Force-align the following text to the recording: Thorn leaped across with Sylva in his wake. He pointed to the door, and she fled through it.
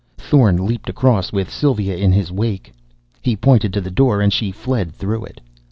Thorn 0.17 0.65
leaped 0.65 0.89
across 0.89 1.31
with 1.31 1.51
Sylva 1.53 1.95
in 1.95 2.11
his 2.11 2.31
wake. 2.31 2.73
He 3.21 3.35
pointed 3.35 3.71
to 3.73 3.81
the 3.81 3.91
door, 3.91 4.19
and 4.19 4.33
she 4.33 4.51
fled 4.51 4.95
through 4.95 5.25
it. 5.25 5.39